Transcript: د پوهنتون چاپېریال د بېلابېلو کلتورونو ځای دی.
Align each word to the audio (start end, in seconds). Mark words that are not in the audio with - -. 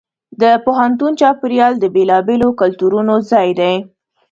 د 0.41 0.43
پوهنتون 0.65 1.11
چاپېریال 1.21 1.73
د 1.79 1.85
بېلابېلو 1.95 2.49
کلتورونو 2.61 3.13
ځای 3.31 3.49
دی. 3.59 3.73